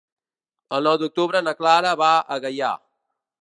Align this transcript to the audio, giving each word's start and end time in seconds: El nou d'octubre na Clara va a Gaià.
El 0.77 0.87
nou 0.89 0.97
d'octubre 1.01 1.41
na 1.49 1.53
Clara 1.61 1.93
va 2.01 2.09
a 2.17 2.39
Gaià. 2.47 2.73